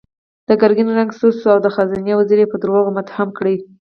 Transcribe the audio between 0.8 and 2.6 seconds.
رنګ سور شو او د خزانې وزير يې په